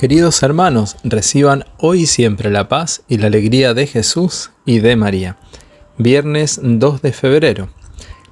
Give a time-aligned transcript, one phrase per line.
[0.00, 4.96] Queridos hermanos, reciban hoy y siempre la paz y la alegría de Jesús y de
[4.96, 5.36] María.
[5.98, 7.68] Viernes 2 de febrero.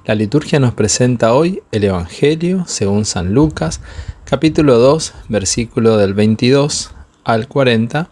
[0.03, 3.81] La liturgia nos presenta hoy el Evangelio según San Lucas,
[4.25, 6.89] capítulo 2, versículo del 22
[7.23, 8.09] al 40,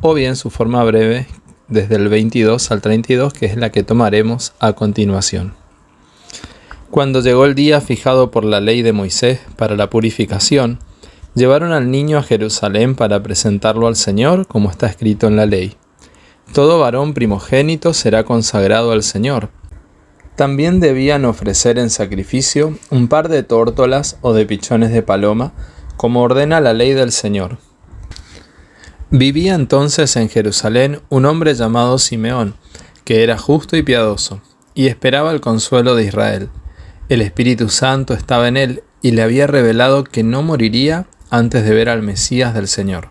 [0.00, 1.28] o bien su forma breve
[1.68, 5.54] desde el 22 al 32, que es la que tomaremos a continuación.
[6.90, 10.80] Cuando llegó el día fijado por la ley de Moisés para la purificación,
[11.36, 15.76] Llevaron al niño a Jerusalén para presentarlo al Señor, como está escrito en la ley.
[16.54, 19.50] Todo varón primogénito será consagrado al Señor.
[20.34, 25.52] También debían ofrecer en sacrificio un par de tórtolas o de pichones de paloma,
[25.98, 27.58] como ordena la ley del Señor.
[29.10, 32.54] Vivía entonces en Jerusalén un hombre llamado Simeón,
[33.04, 34.40] que era justo y piadoso,
[34.72, 36.48] y esperaba el consuelo de Israel.
[37.10, 41.74] El Espíritu Santo estaba en él y le había revelado que no moriría antes de
[41.74, 43.08] ver al Mesías del Señor.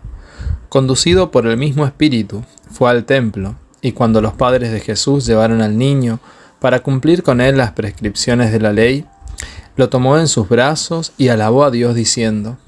[0.68, 5.62] Conducido por el mismo Espíritu, fue al templo, y cuando los padres de Jesús llevaron
[5.62, 6.18] al niño
[6.60, 9.06] para cumplir con él las prescripciones de la ley,
[9.76, 12.58] lo tomó en sus brazos y alabó a Dios diciendo,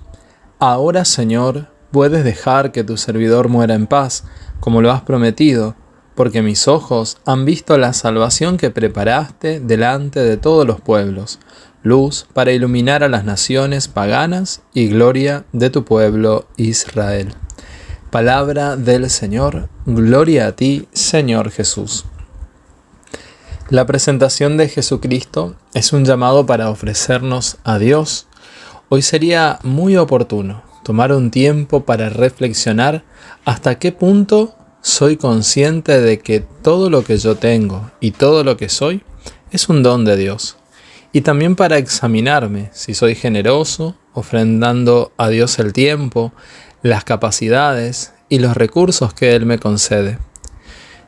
[0.58, 4.24] Ahora Señor, puedes dejar que tu servidor muera en paz,
[4.60, 5.74] como lo has prometido,
[6.14, 11.38] porque mis ojos han visto la salvación que preparaste delante de todos los pueblos,
[11.82, 17.34] luz para iluminar a las naciones paganas y gloria de tu pueblo Israel.
[18.10, 22.04] Palabra del Señor, gloria a ti, Señor Jesús.
[23.70, 28.26] La presentación de Jesucristo es un llamado para ofrecernos a Dios.
[28.88, 33.04] Hoy sería muy oportuno tomar un tiempo para reflexionar
[33.44, 38.56] hasta qué punto soy consciente de que todo lo que yo tengo y todo lo
[38.56, 39.02] que soy
[39.50, 40.57] es un don de Dios
[41.12, 46.32] y también para examinarme si soy generoso, ofrendando a Dios el tiempo,
[46.82, 50.18] las capacidades y los recursos que Él me concede.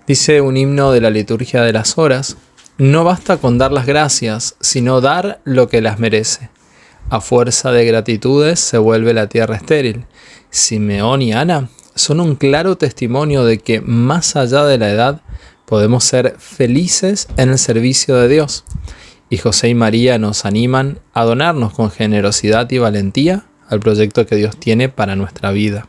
[0.06, 2.36] Dice un himno de la liturgia de las horas,
[2.78, 6.48] no basta con dar las gracias, sino dar lo que las merece.
[7.10, 10.06] A fuerza de gratitudes se vuelve la tierra estéril.
[10.50, 15.20] Simeón y Ana son un claro testimonio de que más allá de la edad
[15.66, 18.64] podemos ser felices en el servicio de Dios
[19.30, 24.34] y José y María nos animan a donarnos con generosidad y valentía al proyecto que
[24.34, 25.86] Dios tiene para nuestra vida.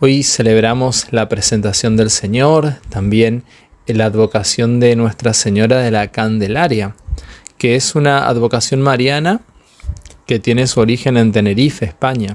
[0.00, 3.44] Hoy celebramos la presentación del Señor, también
[3.86, 6.96] la advocación de Nuestra Señora de la Candelaria,
[7.58, 9.42] que es una advocación mariana
[10.26, 12.34] que tiene su origen en Tenerife, España,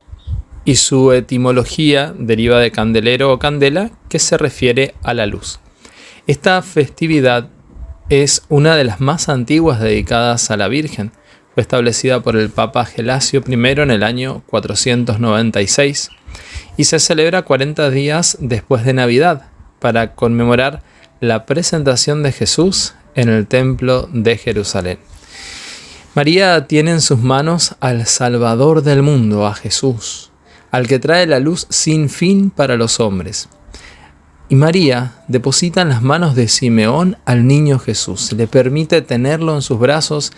[0.63, 5.59] y su etimología deriva de candelero o candela, que se refiere a la luz.
[6.28, 7.50] Esta festividad
[8.09, 11.12] es una de las más antiguas dedicadas a la Virgen.
[11.53, 16.09] Fue establecida por el Papa Gelasio I en el año 496
[16.78, 20.84] y se celebra 40 días después de Navidad para conmemorar
[21.19, 25.00] la presentación de Jesús en el Templo de Jerusalén.
[26.16, 30.31] María tiene en sus manos al Salvador del mundo, a Jesús,
[30.72, 33.50] al que trae la luz sin fin para los hombres.
[34.50, 39.62] Y María deposita en las manos de Simeón al niño Jesús, le permite tenerlo en
[39.62, 40.31] sus brazos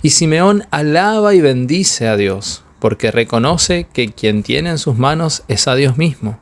[0.00, 5.42] y Simeón alaba y bendice a Dios, porque reconoce que quien tiene en sus manos
[5.48, 6.40] es a Dios mismo,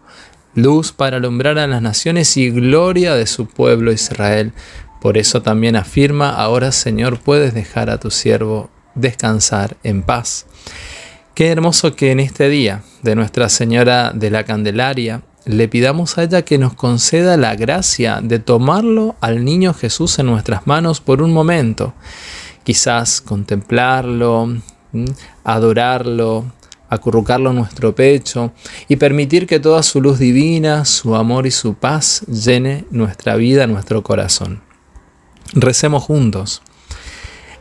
[0.55, 4.53] luz para alumbrar a las naciones y gloria de su pueblo Israel.
[5.01, 10.47] Por eso también afirma, ahora Señor puedes dejar a tu siervo descansar en paz.
[11.35, 16.25] Qué hermoso que en este día de Nuestra Señora de la Candelaria le pidamos a
[16.25, 21.23] ella que nos conceda la gracia de tomarlo al niño Jesús en nuestras manos por
[21.23, 21.95] un momento.
[22.65, 24.57] Quizás contemplarlo,
[25.45, 26.45] adorarlo,
[26.89, 28.53] acurrucarlo en nuestro pecho
[28.89, 33.67] y permitir que toda su luz divina, su amor y su paz llene nuestra vida,
[33.67, 34.63] nuestro corazón.
[35.55, 36.63] Recemos juntos.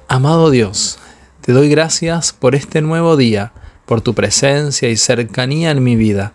[0.07, 0.99] Amado Dios,
[1.41, 3.53] te doy gracias por este nuevo día,
[3.85, 6.33] por tu presencia y cercanía en mi vida.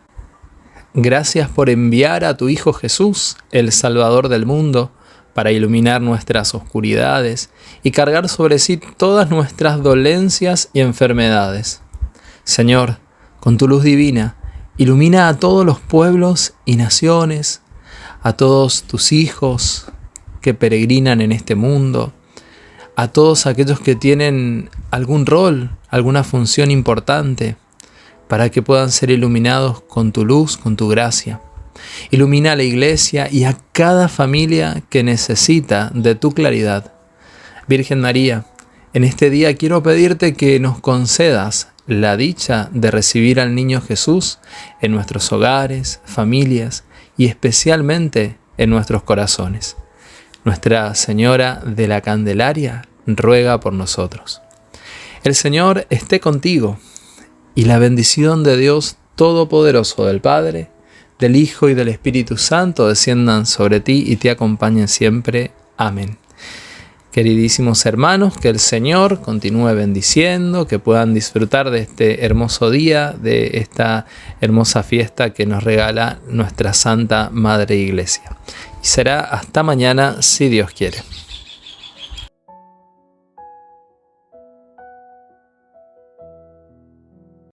[0.95, 4.93] Gracias por enviar a tu Hijo Jesús, el Salvador del mundo,
[5.33, 7.49] para iluminar nuestras oscuridades
[7.83, 11.81] y cargar sobre sí todas nuestras dolencias y enfermedades.
[12.45, 12.99] Señor,
[13.41, 14.37] con tu luz divina,
[14.77, 17.63] ilumina a todos los pueblos y naciones,
[18.21, 19.87] a todos tus hijos
[20.43, 22.13] que peregrinan en este mundo,
[22.97, 27.57] a todos aquellos que tienen algún rol, alguna función importante,
[28.29, 31.41] para que puedan ser iluminados con tu luz, con tu gracia.
[32.11, 36.93] Ilumina a la iglesia y a cada familia que necesita de tu claridad.
[37.67, 38.47] Virgen María,
[38.93, 44.39] en este día quiero pedirte que nos concedas la dicha de recibir al niño Jesús
[44.81, 46.85] en nuestros hogares, familias
[47.17, 49.77] y especialmente en nuestros corazones.
[50.45, 54.43] Nuestra Señora de la Candelaria ruega por nosotros.
[55.25, 56.79] El Señor esté contigo
[57.55, 60.71] y la bendición de Dios Todopoderoso del Padre,
[61.19, 65.53] del Hijo y del Espíritu Santo desciendan sobre ti y te acompañen siempre.
[65.77, 66.17] Amén.
[67.13, 73.59] Queridísimos hermanos, que el Señor continúe bendiciendo, que puedan disfrutar de este hermoso día, de
[73.59, 74.07] esta
[74.41, 78.39] hermosa fiesta que nos regala nuestra Santa Madre Iglesia.
[78.83, 80.99] Y será hasta mañana si Dios quiere.